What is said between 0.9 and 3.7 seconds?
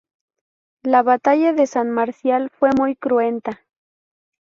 batalla de San Marcial fue muy cruenta.